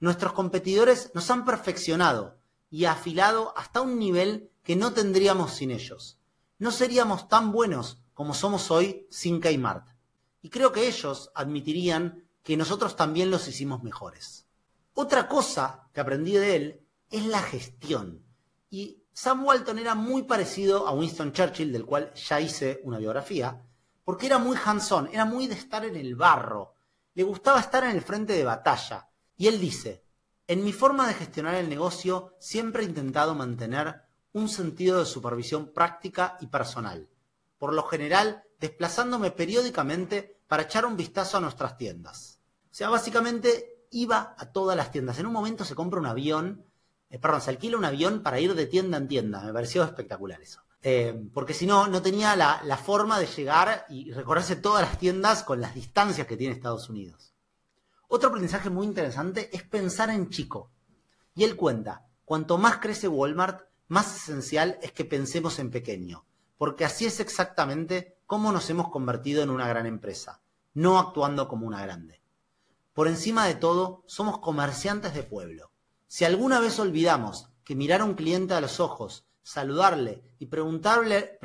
[0.00, 2.38] Nuestros competidores nos han perfeccionado
[2.70, 6.18] y afilado hasta un nivel que no tendríamos sin ellos.
[6.58, 9.86] No seríamos tan buenos como somos hoy sin Kmart.
[10.42, 14.47] Y creo que ellos admitirían que nosotros también los hicimos mejores.
[15.00, 18.26] Otra cosa que aprendí de él es la gestión.
[18.68, 23.64] Y Sam Walton era muy parecido a Winston Churchill, del cual ya hice una biografía,
[24.02, 26.74] porque era muy hands-on, era muy de estar en el barro,
[27.14, 29.08] le gustaba estar en el frente de batalla.
[29.36, 30.02] Y él dice,
[30.48, 35.72] en mi forma de gestionar el negocio siempre he intentado mantener un sentido de supervisión
[35.72, 37.08] práctica y personal,
[37.56, 42.40] por lo general desplazándome periódicamente para echar un vistazo a nuestras tiendas.
[42.64, 45.18] O sea, básicamente iba a todas las tiendas.
[45.18, 46.64] En un momento se compra un avión,
[47.10, 49.42] eh, perdón, se alquila un avión para ir de tienda en tienda.
[49.42, 50.62] Me pareció espectacular eso.
[50.82, 54.98] Eh, porque si no, no tenía la, la forma de llegar y recorrerse todas las
[54.98, 57.34] tiendas con las distancias que tiene Estados Unidos.
[58.08, 60.70] Otro aprendizaje muy interesante es pensar en chico.
[61.34, 66.84] Y él cuenta, cuanto más crece Walmart, más esencial es que pensemos en pequeño, porque
[66.84, 70.42] así es exactamente cómo nos hemos convertido en una gran empresa,
[70.74, 72.22] no actuando como una grande.
[72.98, 75.70] Por encima de todo, somos comerciantes de pueblo.
[76.08, 81.38] Si alguna vez olvidamos que mirar a un cliente a los ojos, saludarle y preguntarle,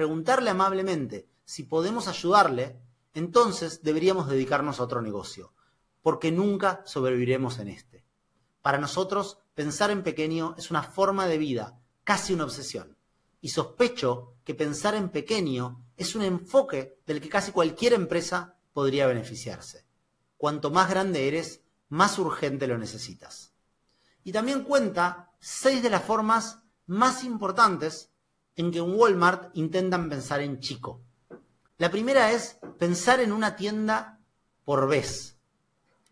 [0.49, 2.81] amablemente si podemos ayudarle,
[3.13, 5.53] entonces deberíamos dedicarnos a otro negocio,
[6.01, 8.03] porque nunca sobreviviremos en este.
[8.63, 12.97] Para nosotros, pensar en pequeño es una forma de vida, casi una obsesión.
[13.41, 19.05] Y sospecho que pensar en pequeño es un enfoque del que casi cualquier empresa podría
[19.05, 19.85] beneficiarse.
[20.43, 23.53] Cuanto más grande eres, más urgente lo necesitas.
[24.25, 28.11] Y también cuenta seis de las formas más importantes
[28.57, 31.01] en que en Walmart intentan pensar en chico.
[31.77, 34.19] La primera es pensar en una tienda
[34.65, 35.37] por vez.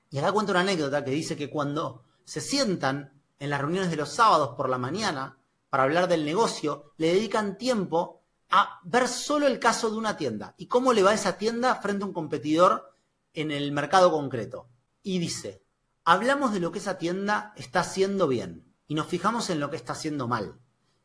[0.09, 3.97] Y acá cuento una anécdota que dice que cuando se sientan en las reuniones de
[3.97, 9.45] los sábados por la mañana para hablar del negocio, le dedican tiempo a ver solo
[9.45, 12.90] el caso de una tienda y cómo le va esa tienda frente a un competidor
[13.33, 14.67] en el mercado concreto.
[15.03, 15.63] y dice,
[16.03, 19.77] hablamos de lo que esa tienda está haciendo bien y nos fijamos en lo que
[19.77, 20.59] está haciendo mal.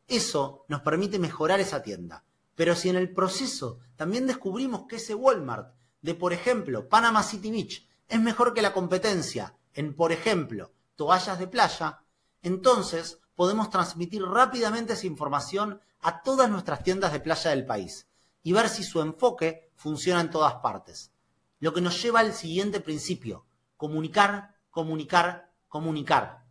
[0.07, 2.25] Eso nos permite mejorar esa tienda.
[2.55, 7.51] Pero si en el proceso también descubrimos que ese Walmart de, por ejemplo, Panama City
[7.51, 12.01] Beach es mejor que la competencia en, por ejemplo, toallas de playa,
[12.41, 18.07] entonces podemos transmitir rápidamente esa información a todas nuestras tiendas de playa del país
[18.43, 21.11] y ver si su enfoque funciona en todas partes.
[21.59, 23.45] Lo que nos lleva al siguiente principio,
[23.77, 26.45] comunicar, comunicar, comunicar.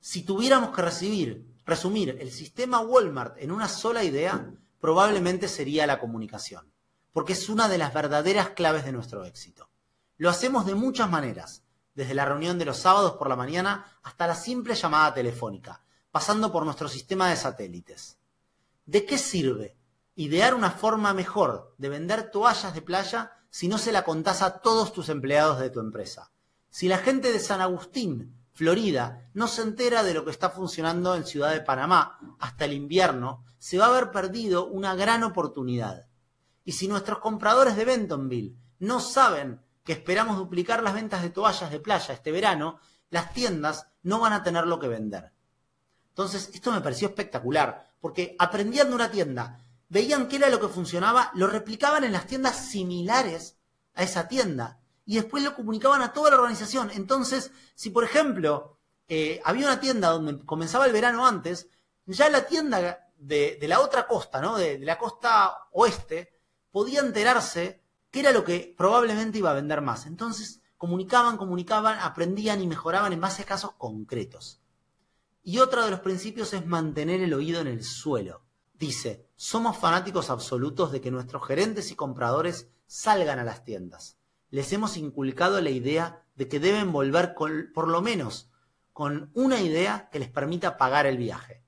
[0.00, 6.00] Si tuviéramos que recibir, resumir el sistema Walmart en una sola idea, probablemente sería la
[6.00, 6.72] comunicación,
[7.12, 9.70] porque es una de las verdaderas claves de nuestro éxito.
[10.16, 11.62] Lo hacemos de muchas maneras,
[11.94, 16.50] desde la reunión de los sábados por la mañana hasta la simple llamada telefónica, pasando
[16.50, 18.18] por nuestro sistema de satélites.
[18.86, 19.76] ¿De qué sirve
[20.14, 24.60] idear una forma mejor de vender toallas de playa si no se la contás a
[24.60, 26.32] todos tus empleados de tu empresa?
[26.70, 31.14] Si la gente de San Agustín, Florida, no se entera de lo que está funcionando
[31.14, 36.06] en Ciudad de Panamá hasta el invierno, se va a haber perdido una gran oportunidad.
[36.64, 41.70] Y si nuestros compradores de Bentonville no saben que esperamos duplicar las ventas de toallas
[41.70, 42.80] de playa este verano,
[43.10, 45.30] las tiendas no van a tener lo que vender.
[46.08, 49.60] Entonces, esto me pareció espectacular, porque aprendían de una tienda,
[49.92, 53.58] veían qué era lo que funcionaba, lo replicaban en las tiendas similares
[53.92, 56.90] a esa tienda y después lo comunicaban a toda la organización.
[56.94, 61.68] Entonces, si por ejemplo eh, había una tienda donde comenzaba el verano antes,
[62.06, 64.56] ya la tienda de, la otra costa, ¿no?
[64.56, 66.40] de la costa oeste,
[66.70, 70.06] podía enterarse qué era lo que probablemente iba a vender más.
[70.06, 74.62] Entonces, comunicaban, comunicaban, aprendían y mejoraban en base a casos concretos.
[75.42, 78.42] Y otro de los principios es mantener el oído en el suelo.
[78.82, 84.18] Dice, somos fanáticos absolutos de que nuestros gerentes y compradores salgan a las tiendas.
[84.50, 88.50] Les hemos inculcado la idea de que deben volver por lo menos
[88.92, 91.62] con una idea que les permita pagar el viaje.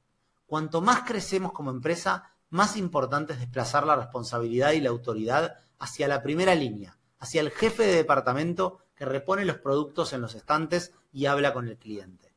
[0.44, 6.08] Cuanto más crecemos como empresa, más importante es desplazar la responsabilidad y la autoridad hacia
[6.08, 10.92] la primera línea, hacia el jefe de departamento que repone los productos en los estantes
[11.12, 12.34] y habla con el cliente.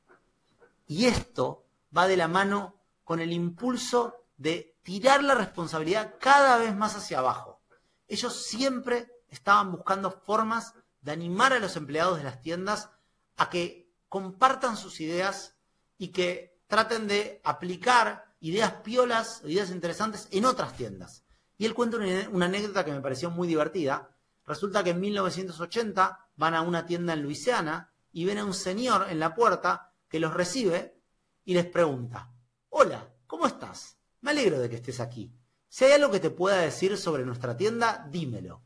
[0.86, 1.66] Y esto
[1.98, 7.20] va de la mano con el impulso de tirar la responsabilidad cada vez más hacia
[7.20, 7.62] abajo.
[8.08, 12.90] Ellos siempre estaban buscando formas de animar a los empleados de las tiendas
[13.36, 15.56] a que compartan sus ideas
[15.98, 21.24] y que traten de aplicar ideas piolas, ideas interesantes en otras tiendas.
[21.58, 24.10] Y él cuenta una, anécdota que me pareció muy divertida.
[24.46, 29.08] Resulta que en 1980 van a una tienda en Luisiana y ven a un señor
[29.10, 31.02] en la puerta que los recibe
[31.44, 32.32] y les pregunta,
[32.70, 33.97] hola, ¿cómo estás?
[34.22, 35.32] Me alegro de que estés aquí.
[35.70, 38.62] Si hay algo que te pueda decir sobre nuestra tienda, dímelo.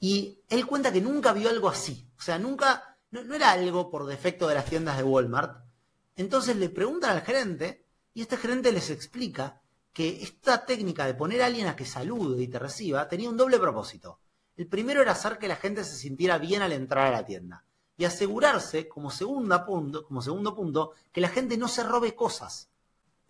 [0.00, 2.08] Y él cuenta que nunca vio algo así.
[2.18, 5.64] O sea, nunca, no, era algo por defecto de las tiendas de Walmart.
[6.16, 9.60] Entonces le preguntan al gerente y este gerente les explica
[9.92, 13.36] que esta técnica de poner a alguien a que salude y te reciba tenía un
[13.36, 14.20] doble propósito.
[14.56, 17.64] El primero era hacer que la gente se sintiera bien al entrar a la tienda
[17.96, 19.10] y asegurarse, como,
[19.66, 22.69] punto, como segundo punto, que la gente no se robe cosas.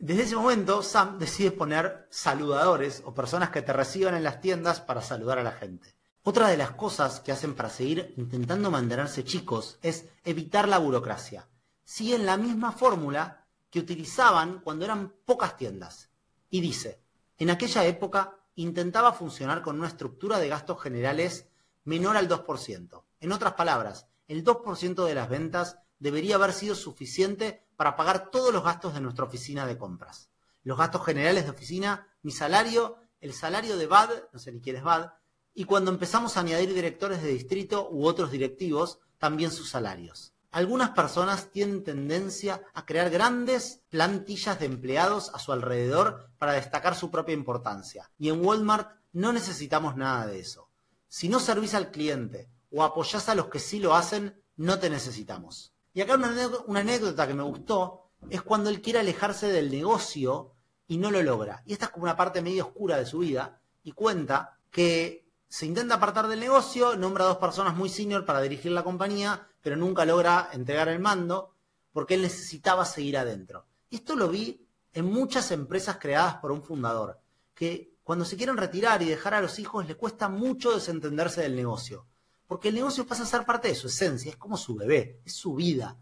[0.00, 4.80] Desde ese momento, Sam decide poner saludadores o personas que te reciban en las tiendas
[4.80, 5.94] para saludar a la gente.
[6.22, 11.50] Otra de las cosas que hacen para seguir intentando mantenerse chicos es evitar la burocracia.
[11.84, 16.08] Siguen la misma fórmula que utilizaban cuando eran pocas tiendas.
[16.48, 17.02] Y dice,
[17.36, 21.46] en aquella época intentaba funcionar con una estructura de gastos generales
[21.84, 23.02] menor al 2%.
[23.20, 28.52] En otras palabras, el 2% de las ventas debería haber sido suficiente para pagar todos
[28.52, 30.30] los gastos de nuestra oficina de compras.
[30.64, 34.76] Los gastos generales de oficina, mi salario, el salario de BAD, no sé ni quién
[34.76, 35.10] es BAD,
[35.54, 40.32] y cuando empezamos a añadir directores de distrito u otros directivos, también sus salarios.
[40.50, 46.96] Algunas personas tienen tendencia a crear grandes plantillas de empleados a su alrededor para destacar
[46.96, 48.10] su propia importancia.
[48.18, 50.68] Y en Walmart no necesitamos nada de eso.
[51.08, 54.90] Si no servís al cliente o apoyás a los que sí lo hacen, no te
[54.90, 55.72] necesitamos.
[55.92, 60.52] Y acá una, anécdota que me gustó es cuando él quiere alejarse del negocio
[60.86, 61.62] y no lo logra.
[61.66, 65.66] Y esta es como una parte medio oscura de su vida y cuenta que se
[65.66, 69.76] intenta apartar del negocio, nombra a dos personas muy senior para dirigir la compañía, pero
[69.76, 71.54] nunca logra entregar el mando
[71.92, 73.66] porque él necesitaba seguir adentro.
[73.88, 77.20] Y esto lo vi en muchas empresas creadas por un fundador,
[77.54, 81.56] que cuando se quieren retirar y dejar a los hijos le cuesta mucho desentenderse del
[81.56, 82.06] negocio,
[82.50, 85.34] porque el negocio pasa a ser parte de su esencia, es como su bebé, es
[85.34, 85.96] su vida.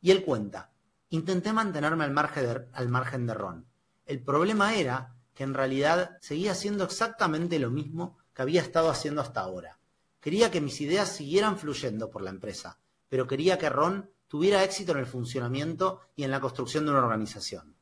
[0.00, 0.72] Y él cuenta,
[1.10, 3.64] intenté mantenerme al margen de, al margen de Ron.
[4.04, 9.20] El problema era que en realidad seguía haciendo exactamente lo mismo que había estado haciendo
[9.20, 9.78] hasta ahora.
[10.20, 14.90] Quería que mis ideas siguieran fluyendo por la empresa, pero quería que Ron tuviera éxito
[14.90, 17.76] en el funcionamiento y en la construcción de una organización.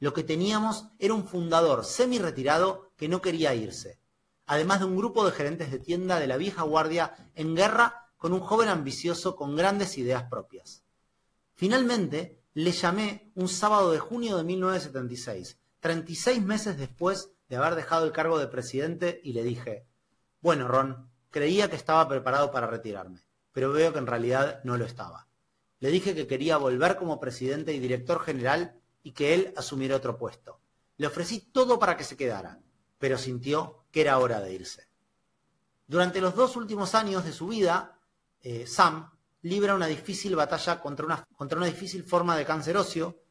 [0.00, 4.00] Lo que teníamos era un fundador semi-retirado que no quería irse,
[4.46, 8.32] además de un grupo de gerentes de tienda de la vieja guardia en guerra con
[8.32, 10.84] un joven ambicioso con grandes ideas propias.
[11.54, 18.04] Finalmente, le llamé un sábado de junio de 1976, 36 meses después de haber dejado
[18.04, 19.86] el cargo de presidente, y le dije,
[20.40, 23.22] bueno, Ron, creía que estaba preparado para retirarme,
[23.52, 25.28] pero veo que en realidad no lo estaba.
[25.80, 30.16] Le dije que quería volver como presidente y director general y que él asumiera otro
[30.16, 30.60] puesto.
[30.96, 32.60] Le ofrecí todo para que se quedara,
[32.98, 34.88] pero sintió que era hora de irse.
[35.86, 38.00] Durante los dos últimos años de su vida,
[38.40, 39.10] eh, Sam
[39.42, 43.22] libra una difícil batalla contra una, contra una difícil forma de cáncer óseo.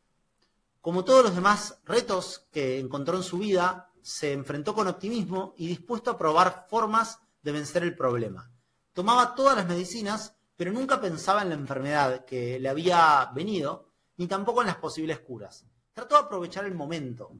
[0.79, 5.67] Como todos los demás retos que encontró en su vida, se enfrentó con optimismo y
[5.67, 8.51] dispuesto a probar formas de vencer el problema.
[8.93, 14.27] Tomaba todas las medicinas, pero nunca pensaba en la enfermedad que le había venido, ni
[14.27, 15.65] tampoco en las posibles curas.
[15.93, 17.31] Trató de aprovechar el momento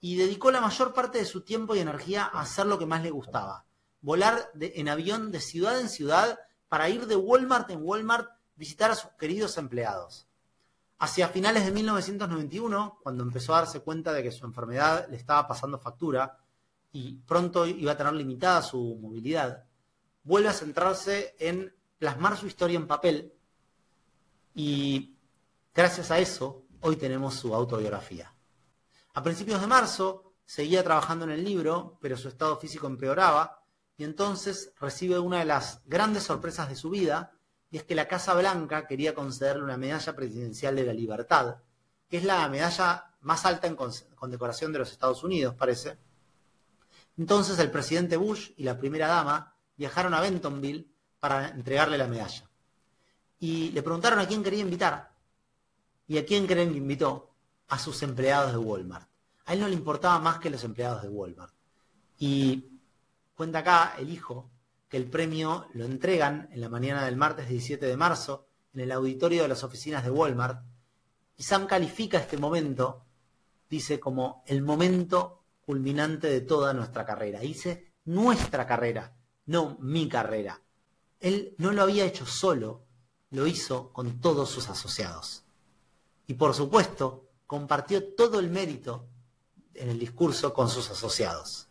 [0.00, 3.02] y dedicó la mayor parte de su tiempo y energía a hacer lo que más
[3.02, 3.66] le gustaba,
[4.00, 6.38] volar en avión de ciudad en ciudad
[6.68, 10.26] para ir de Walmart en Walmart, visitar a sus queridos empleados.
[10.98, 15.48] Hacia finales de 1991, cuando empezó a darse cuenta de que su enfermedad le estaba
[15.48, 16.38] pasando factura
[16.92, 19.64] y pronto iba a tener limitada su movilidad,
[20.22, 23.32] vuelve a centrarse en plasmar su historia en papel
[24.54, 25.14] y
[25.74, 28.34] gracias a eso hoy tenemos su autobiografía.
[29.20, 33.62] A principios de marzo seguía trabajando en el libro, pero su estado físico empeoraba
[33.98, 37.30] y entonces recibe una de las grandes sorpresas de su vida,
[37.70, 41.56] y es que la Casa Blanca quería concederle una medalla presidencial de la libertad,
[42.08, 45.98] que es la medalla más alta en condecoración de los Estados Unidos, parece.
[47.18, 52.48] Entonces el presidente Bush y la primera dama viajaron a Bentonville para entregarle la medalla.
[53.38, 55.12] Y le preguntaron a quién quería invitar.
[56.08, 57.34] ¿Y a quién creen que invitó?
[57.68, 59.09] A sus empleados de Walmart.
[59.50, 61.52] A él no le importaba más que los empleados de Walmart.
[62.18, 62.70] Y
[63.40, 64.50] Cuenta acá el hijo
[64.86, 68.92] que el premio lo entregan en la mañana del martes 17 de marzo en el
[68.92, 70.62] auditorio de las oficinas de Walmart.
[71.38, 73.06] Y Sam califica este momento,
[73.70, 77.40] dice como el momento culminante de toda nuestra carrera.
[77.40, 80.60] Dice nuestra carrera, no mi carrera.
[81.18, 82.84] Él no lo había hecho solo,
[83.30, 85.44] lo hizo con todos sus asociados.
[86.26, 89.08] Y por supuesto, compartió todo el mérito
[89.74, 91.68] en el discurso con sus asociados.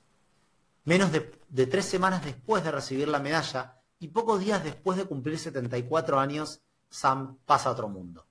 [0.85, 5.37] Menos de, tres semanas después de recibir la medalla y pocos días después de cumplir
[5.37, 8.25] 74 años, Sam pasa a otro mundo.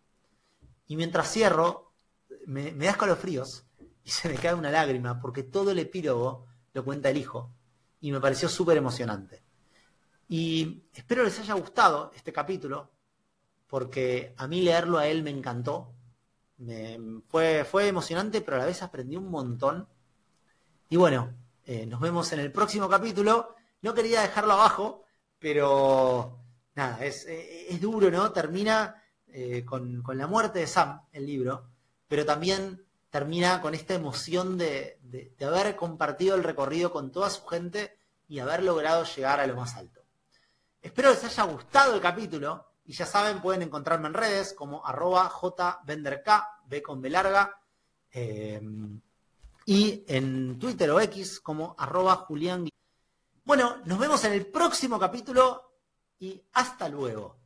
[0.87, 1.93] Y mientras cierro,
[2.47, 3.65] me, me da escalofríos
[4.03, 7.53] y se me cae una lágrima porque todo el epílogo lo cuenta el hijo
[8.01, 9.43] y me pareció súper emocionante.
[10.29, 12.91] Y espero les haya gustado este capítulo
[13.67, 15.95] porque a mí leerlo a él me encantó.
[17.29, 19.89] Fue, fue emocionante, pero a la vez aprendí un montón.
[20.89, 21.35] Y bueno,
[21.65, 23.55] eh, nos vemos en el próximo capítulo.
[23.83, 25.05] No quería dejarlo abajo,
[25.39, 26.41] pero
[26.75, 28.33] nada, es, eh, duro, ¿no?
[28.33, 31.71] Termina eh, con, la muerte de Sam, el libro,
[32.09, 37.45] pero también termina con esta emoción de, de, haber compartido el recorrido con toda su
[37.47, 37.97] gente
[38.27, 40.03] y haber logrado llegar a lo más alto.
[40.83, 45.29] Espero les haya gustado el capítulo y ya saben, pueden encontrarme en redes como arroba
[45.29, 46.27] jvenderk,
[46.65, 47.61] b con b larga
[49.67, 52.27] y en Twitter o X como arroba.
[53.45, 55.75] Bueno, nos vemos en el próximo capítulo
[56.19, 57.38] y hasta luego.